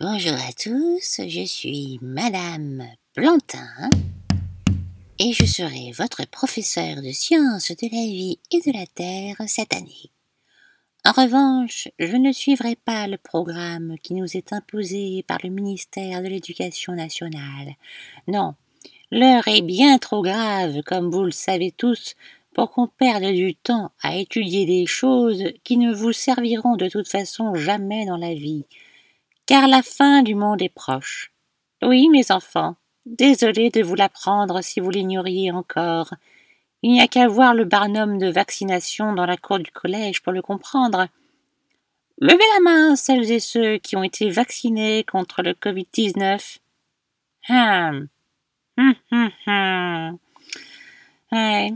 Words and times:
Bonjour 0.00 0.34
à 0.34 0.52
tous, 0.52 1.22
je 1.26 1.44
suis 1.44 1.98
Madame 2.00 2.84
Plantin 3.14 3.90
et 5.18 5.32
je 5.32 5.44
serai 5.44 5.90
votre 5.90 6.24
professeur 6.28 7.02
de 7.02 7.10
sciences 7.10 7.72
de 7.72 7.88
la 7.90 8.04
vie 8.04 8.38
et 8.52 8.60
de 8.60 8.78
la 8.78 8.86
terre 8.86 9.34
cette 9.48 9.74
année. 9.74 10.12
En 11.04 11.10
revanche, 11.10 11.88
je 11.98 12.14
ne 12.14 12.30
suivrai 12.30 12.76
pas 12.76 13.08
le 13.08 13.18
programme 13.18 13.96
qui 14.00 14.14
nous 14.14 14.36
est 14.36 14.52
imposé 14.52 15.24
par 15.26 15.38
le 15.42 15.50
ministère 15.50 16.22
de 16.22 16.28
l'Éducation 16.28 16.92
nationale. 16.92 17.74
Non, 18.28 18.54
l'heure 19.10 19.48
est 19.48 19.62
bien 19.62 19.98
trop 19.98 20.22
grave, 20.22 20.80
comme 20.86 21.10
vous 21.10 21.24
le 21.24 21.32
savez 21.32 21.72
tous, 21.72 22.14
pour 22.54 22.70
qu'on 22.70 22.86
perde 22.86 23.32
du 23.32 23.56
temps 23.56 23.90
à 24.00 24.14
étudier 24.14 24.64
des 24.64 24.86
choses 24.86 25.42
qui 25.64 25.76
ne 25.76 25.92
vous 25.92 26.12
serviront 26.12 26.76
de 26.76 26.88
toute 26.88 27.08
façon 27.08 27.56
jamais 27.56 28.06
dans 28.06 28.16
la 28.16 28.34
vie 28.34 28.64
car 29.48 29.66
la 29.66 29.82
fin 29.82 30.22
du 30.22 30.34
monde 30.34 30.60
est 30.60 30.68
proche. 30.68 31.32
Oui, 31.82 32.10
mes 32.10 32.30
enfants, 32.30 32.76
désolé 33.06 33.70
de 33.70 33.82
vous 33.82 33.94
l'apprendre 33.94 34.62
si 34.62 34.78
vous 34.78 34.90
l'ignoriez 34.90 35.50
encore. 35.50 36.12
Il 36.82 36.92
n'y 36.92 37.00
a 37.00 37.08
qu'à 37.08 37.26
voir 37.28 37.54
le 37.54 37.64
barnum 37.64 38.18
de 38.18 38.30
vaccination 38.30 39.14
dans 39.14 39.24
la 39.24 39.38
cour 39.38 39.58
du 39.58 39.70
collège 39.70 40.22
pour 40.22 40.34
le 40.34 40.42
comprendre. 40.42 41.08
Levez 42.18 42.44
la 42.56 42.60
main, 42.60 42.94
celles 42.94 43.32
et 43.32 43.40
ceux 43.40 43.78
qui 43.78 43.96
ont 43.96 44.02
été 44.02 44.28
vaccinés 44.28 45.02
contre 45.04 45.42
le 45.42 45.54
Covid-19. 45.54 46.58
Hum. 47.48 48.08
Hum, 48.76 48.94
hum, 49.10 49.30
hum. 49.46 50.18
Ouais. 51.32 51.72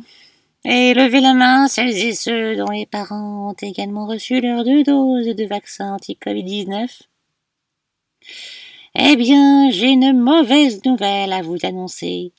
Et 0.67 0.93
levez 0.93 1.23
la 1.23 1.33
main, 1.33 1.69
celles 1.69 1.97
et 1.97 2.13
ceux 2.13 2.55
dont 2.55 2.71
les 2.71 2.87
parents 2.87 3.51
ont 3.51 3.57
également 3.63 4.07
reçu 4.07 4.43
leurs 4.43 4.63
deux 4.63 4.83
doses 4.83 5.35
de 5.35 5.45
vaccin 5.47 5.95
anti-Covid-19. 5.95 7.07
Eh 8.95 9.17
bien, 9.17 9.71
j'ai 9.71 9.89
une 9.89 10.13
mauvaise 10.13 10.85
nouvelle 10.85 11.33
à 11.33 11.43
vous 11.43 11.59
annoncer. 11.63 12.33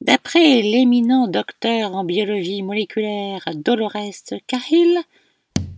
D'après 0.00 0.62
l'éminent 0.62 1.28
docteur 1.28 1.94
en 1.94 2.04
biologie 2.04 2.62
moléculaire 2.62 3.44
Dolores 3.54 3.92
Cahill, 4.46 4.98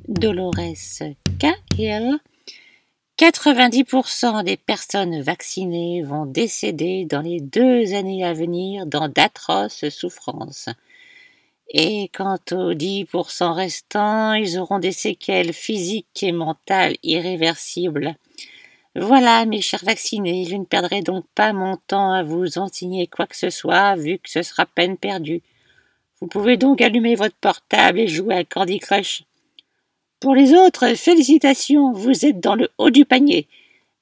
Dolores 0.09 0.53
Cahill, 1.39 2.19
90% 3.19 4.45
des 4.45 4.57
personnes 4.57 5.21
vaccinées 5.21 6.03
vont 6.03 6.27
décéder 6.27 7.05
dans 7.05 7.21
les 7.21 7.41
deux 7.41 7.95
années 7.95 8.25
à 8.25 8.33
venir 8.33 8.87
dans 8.87 9.09
d'atroces 9.09 9.89
souffrances. 9.89 10.69
Et 11.69 12.09
quant 12.15 12.39
aux 12.53 12.73
10% 12.73 13.53
restants, 13.53 14.33
ils 14.33 14.59
auront 14.59 14.79
des 14.79 14.93
séquelles 14.93 15.53
physiques 15.53 16.23
et 16.23 16.33
mentales 16.33 16.97
irréversibles. 17.03 18.17
Voilà, 18.97 19.45
mes 19.45 19.61
chers 19.61 19.85
vaccinés, 19.85 20.45
je 20.49 20.55
ne 20.55 20.65
perdrai 20.65 21.03
donc 21.03 21.25
pas 21.35 21.53
mon 21.53 21.77
temps 21.89 22.13
à 22.13 22.23
vous 22.23 22.59
enseigner 22.59 23.09
quoi 23.09 23.27
que 23.27 23.37
ce 23.37 23.51
soit, 23.51 23.97
vu 23.97 24.19
que 24.19 24.31
ce 24.31 24.43
sera 24.43 24.67
peine 24.67 24.97
perdue. 24.97 25.43
Vous 26.21 26.29
pouvez 26.29 26.57
donc 26.57 26.81
allumer 26.81 27.17
votre 27.17 27.35
portable 27.35 27.99
et 27.99 28.07
jouer 28.07 28.37
à 28.37 28.45
Candy 28.45 28.79
Crush. 28.79 29.25
Pour 30.21 30.37
les 30.37 30.55
autres, 30.55 30.95
félicitations, 30.95 31.93
vous 31.93 32.25
êtes 32.25 32.39
dans 32.39 32.55
le 32.55 32.71
haut 32.79 32.91
du 32.91 33.05
panier. 33.05 33.49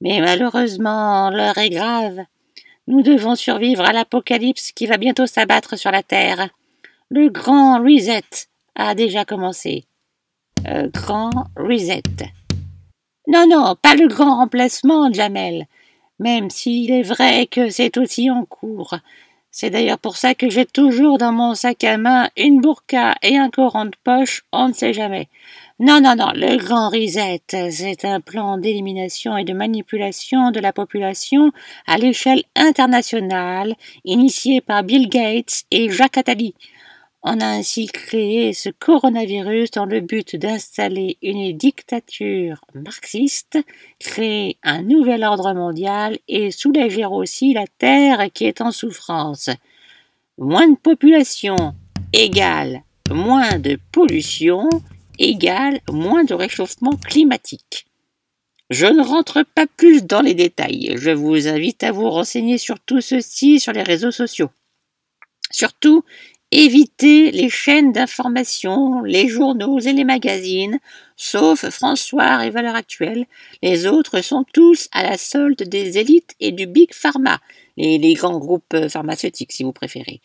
Mais 0.02 0.20
malheureusement, 0.20 1.30
l'heure 1.30 1.56
est 1.56 1.70
grave. 1.70 2.20
Nous 2.86 3.02
devons 3.02 3.34
survivre 3.34 3.84
à 3.84 3.92
l'apocalypse 3.92 4.72
qui 4.72 4.86
va 4.86 4.98
bientôt 4.98 5.27
s'abattre 5.27 5.78
sur 5.78 5.90
la 5.90 6.02
Terre. 6.02 6.50
Le 7.10 7.30
grand 7.30 7.78
reset 7.82 8.48
a 8.74 8.94
déjà 8.94 9.24
commencé. 9.24 9.84
Euh, 10.66 10.88
grand 10.92 11.30
reset. 11.56 12.02
Non, 13.28 13.46
non, 13.48 13.77
pas 13.80 13.94
le 13.94 14.08
grand 14.08 14.36
remplacement, 14.38 15.12
Jamel, 15.12 15.66
même 16.18 16.50
s'il 16.50 16.90
est 16.90 17.02
vrai 17.02 17.46
que 17.46 17.70
c'est 17.70 17.96
aussi 17.96 18.30
en 18.30 18.44
cours. 18.44 18.96
C'est 19.52 19.70
d'ailleurs 19.70 19.98
pour 19.98 20.16
ça 20.16 20.34
que 20.34 20.50
j'ai 20.50 20.66
toujours 20.66 21.18
dans 21.18 21.30
mon 21.30 21.55
sac 21.55 21.84
à 21.84 21.98
main 21.98 22.30
une 22.36 22.61
burqa 22.61 23.14
et 23.22 23.36
un 23.38 23.50
courant 23.50 23.84
de 23.84 23.94
poche, 24.02 24.44
on 24.50 24.68
ne 24.68 24.72
sait 24.72 24.92
jamais. 24.92 25.28
Non, 25.78 26.00
non, 26.00 26.16
non, 26.16 26.32
le 26.34 26.56
grand 26.56 26.88
reset, 26.88 27.42
c'est 27.70 28.05
un 28.05 28.20
plan 28.20 28.56
d'élimination 28.56 29.36
et 29.36 29.44
de 29.44 29.52
manipulation 29.52 30.50
de 30.50 30.61
la 30.61 30.72
population 30.72 31.52
à 31.86 31.98
l'échelle 31.98 32.42
internationale, 32.56 33.74
initié 34.05 34.61
par 34.61 34.82
Bill 34.84 35.08
Gates 35.08 35.64
et 35.70 35.90
Jacques 35.90 36.18
Attali. 36.18 36.55
On 37.24 37.40
a 37.40 37.46
ainsi 37.46 37.86
créé 37.86 38.52
ce 38.52 38.68
coronavirus 38.68 39.70
dans 39.70 39.86
le 39.86 40.00
but 40.00 40.34
d'installer 40.34 41.18
une 41.22 41.56
dictature 41.56 42.60
marxiste, 42.74 43.58
créer 44.00 44.58
un 44.62 44.83
nouvel 44.83 45.22
ordre 45.22 45.52
mondial 45.52 46.18
et 46.27 46.50
soulager 46.50 47.06
aussi 47.06 47.52
la 47.52 47.66
Terre 47.78 48.32
qui 48.32 48.44
est 48.44 48.61
en 48.61 48.72
souffrance. 48.72 49.50
Moins 50.36 50.68
de 50.68 50.77
population 50.77 51.74
égale 52.12 52.82
moins 53.12 53.58
de 53.58 53.78
pollution 53.92 54.68
égale 55.18 55.80
moins 55.90 56.24
de 56.24 56.34
réchauffement 56.34 56.96
climatique. 56.96 57.86
Je 58.70 58.86
ne 58.86 59.02
rentre 59.02 59.44
pas 59.55 59.66
plus 59.66 60.05
dans 60.05 60.22
les 60.22 60.34
détails. 60.34 60.94
Je 60.96 61.11
vous 61.11 61.46
invite 61.46 61.82
à 61.84 61.92
vous 61.92 62.08
renseigner 62.08 62.58
sur 62.58 62.80
tout 62.80 63.00
ceci 63.00 63.61
sur 63.61 63.72
les 63.72 63.82
réseaux 63.82 64.11
sociaux. 64.11 64.50
Surtout, 65.50 66.05
Évitez 66.55 67.30
les 67.30 67.48
chaînes 67.48 67.92
d'information, 67.92 69.01
les 69.05 69.27
journaux 69.27 69.80
et 69.80 69.95
les 69.95 70.05
magazines, 70.05 70.80
sauf 71.17 71.67
François 71.70 72.45
et 72.45 72.51
Valeurs 72.51 72.74
Actuelles. 72.74 73.24
Les 73.63 73.86
autres 73.86 74.20
sont 74.20 74.45
tous 74.52 74.86
à 74.92 75.02
la 75.02 75.17
solde 75.17 75.62
des 75.62 75.96
élites 75.96 76.35
et 76.41 76.52
du 76.52 76.67
Big 76.67 76.92
Pharma, 76.92 77.41
les, 77.79 78.12
grands 78.12 78.39
groupes 78.39 78.77
pharmaceutiques 78.91 79.52
si 79.52 79.64
vous 79.64 79.73
préférez. 79.73 80.20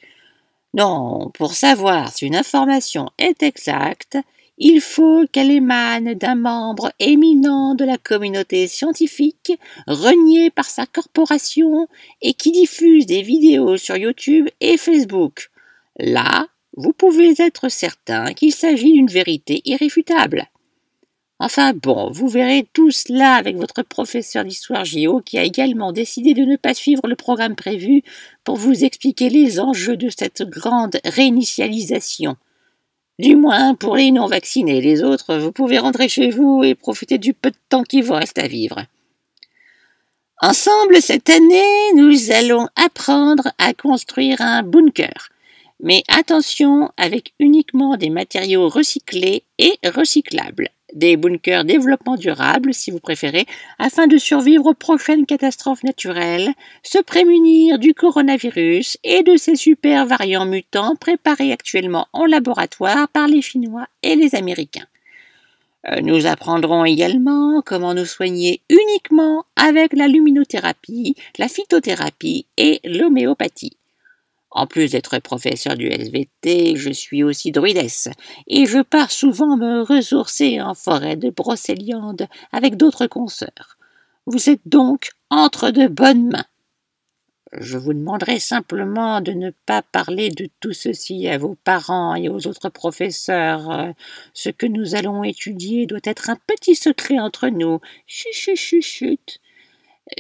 Non, 0.74 1.32
pour 1.34 1.54
savoir 1.54 2.12
si 2.12 2.26
une 2.26 2.36
information 2.36 3.10
est 3.18 3.42
exacte, 3.42 4.18
il 4.58 4.82
faut 4.82 5.24
qu'elle 5.32 5.50
émane 5.50 6.14
d'un 6.14 6.36
membre 6.36 6.92
éminent 7.00 7.74
de 7.74 7.86
la 7.86 7.98
communauté 7.98 8.68
scientifique, 8.68 9.54
renié 9.88 10.50
par 10.50 10.66
sa 10.66 10.86
corporation 10.86 11.88
et 12.22 12.34
qui 12.34 12.52
diffuse 12.52 13.06
des 13.06 13.22
vidéos 13.22 13.78
sur 13.78 13.96
YouTube 13.96 14.50
et 14.60 14.76
Facebook. 14.76 15.52
Là, 15.98 16.48
vous 16.76 16.94
pouvez 16.94 17.34
être 17.40 17.70
certain 17.70 18.34
qu'il 18.34 18.54
s'agit 18.54 18.94
d'une 18.94 19.08
vérité 19.08 19.62
irréfutable. 19.66 20.48
Enfin 21.40 21.74
bon, 21.74 22.10
vous 22.12 22.28
verrez 22.28 22.68
tout 22.74 22.90
cela 22.90 23.34
avec 23.34 23.58
votre 23.58 23.84
professeur 23.84 24.44
d'histoire 24.44 24.86
géo 24.86 25.22
qui 25.22 25.38
a 25.38 25.44
également 25.44 25.92
décidé 25.92 26.34
de 26.34 26.44
ne 26.44 26.56
pas 26.56 26.74
suivre 26.74 27.08
le 27.08 27.16
programme 27.16 27.56
prévu 27.56 28.02
pour 28.44 28.56
vous 28.56 28.84
expliquer 28.84 29.30
les 29.30 29.60
enjeux 29.60 29.98
de 29.98 30.10
cette 30.10 30.44
grande 30.44 30.98
réinitialisation. 31.04 32.38
Du 33.20 33.36
moins 33.36 33.76
pour 33.76 33.96
les 33.96 34.12
non 34.12 34.28
vaccinés, 34.28 34.82
les 34.82 35.04
autres, 35.04 35.38
vous 35.38 35.52
pouvez 35.52 35.80
rentrer 35.80 36.10
chez 36.10 36.30
vous 36.30 36.64
et 36.64 36.76
profiter 36.76 37.18
du 37.18 37.34
peu 37.34 37.52
de 37.52 37.58
temps 37.70 37.84
qui 37.84 38.02
vous 38.02 38.14
reste 38.14 38.38
à 38.40 38.48
vivre. 38.48 38.86
Ensemble, 40.40 41.02
cette 41.02 41.30
année, 41.30 41.94
nous 41.96 42.32
allons 42.32 42.68
apprendre 42.76 43.52
à 43.58 43.74
construire 43.74 44.42
un 44.42 44.62
bunker. 44.62 45.30
Mais 45.80 46.04
attention 46.08 46.92
avec 46.98 47.34
uniquement 47.40 47.98
des 47.98 48.10
matériaux 48.10 48.68
recyclés 48.68 49.44
et 49.60 49.78
recyclables. 49.86 50.70
Des 50.94 51.18
bunkers 51.18 51.66
développement 51.66 52.16
durable, 52.16 52.74
si 52.74 52.92
vous 52.92 53.00
préférez, 53.00 53.46
afin 53.78 54.08
de 54.08 54.18
survivre 54.18 54.68
aux 54.68 54.74
prochaines 54.74 55.26
catastrophes 55.26 55.84
naturelles, 55.84 56.54
se 56.82 56.98
prémunir 56.98 57.78
du 57.78 57.94
coronavirus 57.94 58.98
et 59.04 59.22
de 59.22 59.36
ses 59.36 59.58
super 59.58 60.06
variants 60.06 60.46
mutants 60.46 60.96
préparés 60.96 61.52
actuellement 61.52 62.08
en 62.14 62.26
laboratoire 62.26 63.10
par 63.10 63.28
les 63.28 63.42
Chinois 63.42 63.88
et 64.02 64.16
les 64.16 64.34
Américains. 64.34 64.88
Euh, 65.90 66.02
nous 66.02 66.26
apprendrons 66.26 66.86
également 66.86 67.62
comment 67.66 67.94
nous 67.94 68.06
soigner 68.06 68.62
uniquement 68.70 69.46
avec 69.56 69.94
la 69.94 70.08
luminothérapie, 70.08 71.16
la 71.38 71.48
phytothérapie 71.48 72.46
et 72.58 72.80
l'homéopathie. 72.84 73.78
En 74.52 74.66
plus 74.66 74.92
d'être 74.92 75.20
professeur 75.20 75.76
du 75.76 75.88
SVT, 75.88 76.78
je 76.78 76.92
suis 76.92 77.24
aussi 77.24 77.52
druidesse, 77.52 78.08
et 78.48 78.66
je 78.66 78.80
pars 78.80 79.12
souvent 79.12 79.58
me 79.58 79.82
ressourcer 79.82 80.62
en 80.62 80.74
forêt 80.74 81.16
de 81.18 81.30
Brocéliande 81.30 82.28
avec 82.52 82.78
d'autres 82.78 83.08
consoeurs. 83.08 83.78
Vous 84.26 84.50
êtes 84.50 84.62
donc 84.66 85.12
entre 85.30 85.72
de 85.72 85.88
bonnes 85.88 86.30
mains. 86.30 86.46
Je 87.54 87.78
vous 87.78 87.94
demanderai 87.94 88.40
simplement 88.40 89.22
de 89.22 89.32
ne 89.32 89.52
pas 89.66 89.82
parler 89.82 90.30
de 90.30 90.50
tout 90.60 90.74
ceci 90.74 91.28
à 91.30 91.38
vos 91.38 91.56
parents 91.64 92.16
et 92.16 92.28
aux 92.28 92.46
autres 92.48 92.70
professeurs. 92.70 93.94
Ce 94.34 94.50
que 94.50 94.66
nous 94.66 94.96
allons 94.96 95.24
étudier 95.24 95.86
doit 95.86 96.00
être 96.04 96.30
un 96.30 96.38
petit 96.48 96.76
secret 96.76 97.20
entre 97.20 97.48
nous. 97.48 97.80
Chut, 98.06 98.34
chut, 98.34 98.58
chut, 98.58 98.82
chut. 98.82 99.40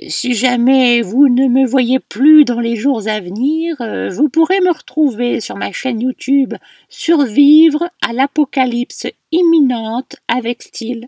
Si 0.10 0.34
jamais 0.34 1.01
vous 1.01 1.30
ne 1.30 1.48
me 1.48 1.66
voyez 1.66 2.00
plus 2.00 2.44
dans 2.45 2.60
les 2.60 2.75
jours 2.75 3.07
à 3.07 3.22
venir, 3.22 3.80
euh, 3.80 4.10
vous 4.10 4.28
pourrez 4.30 4.60
me 4.60 4.72
retrouver 4.72 5.39
sur 5.39 5.56
ma 5.56 5.72
chaîne 5.72 6.01
YouTube 6.01 6.54
Survivre 6.89 7.89
à 8.01 8.12
l'apocalypse 8.13 9.07
imminente 9.31 10.18
avec 10.28 10.63
style. 10.63 11.07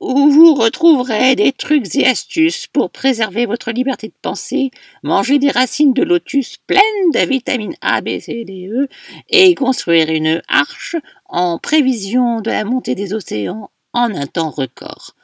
où 0.00 0.28
vous 0.30 0.54
retrouverez 0.54 1.36
des 1.36 1.52
trucs 1.52 1.94
et 1.94 2.06
astuces 2.06 2.66
pour 2.66 2.90
préserver 2.90 3.46
votre 3.46 3.70
liberté 3.70 4.08
de 4.08 4.14
penser, 4.20 4.70
manger 5.04 5.38
des 5.38 5.50
racines 5.50 5.92
de 5.92 6.02
lotus 6.02 6.56
pleines 6.66 7.10
de 7.14 7.20
vitamines 7.20 7.76
A, 7.82 8.00
B, 8.00 8.18
C, 8.18 8.44
D, 8.44 8.68
E 8.68 8.88
et 9.28 9.54
construire 9.54 10.08
une 10.10 10.42
arche 10.48 10.96
en 11.26 11.58
prévision 11.58 12.40
de 12.40 12.50
la 12.50 12.64
montée 12.64 12.96
des 12.96 13.14
océans 13.14 13.70
en 13.92 14.12
un 14.14 14.26
temps 14.26 14.50
record. 14.50 15.14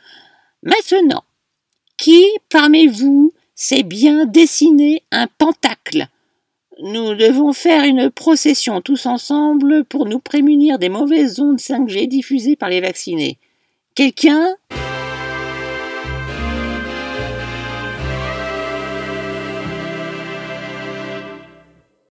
Maintenant, 0.63 1.25
qui 1.99 2.25
parmi 2.49 2.87
vous 2.87 3.35
sait 3.55 3.83
bien 3.83 4.25
dessiner 4.25 5.03
un 5.11 5.27
pentacle? 5.27 6.07
Nous 6.81 7.15
devons 7.17 7.53
faire 7.53 7.85
une 7.85 8.09
procession 8.09 8.81
tous 8.81 9.05
ensemble 9.07 9.85
pour 9.85 10.07
nous 10.07 10.21
prémunir 10.21 10.79
des 10.79 10.89
mauvaises 10.89 11.41
ondes 11.41 11.59
5G 11.59 12.07
diffusées 12.07 12.55
par 12.55 12.69
les 12.69 12.81
vaccinés. 12.81 13.37
Quelqu'un 13.97 14.55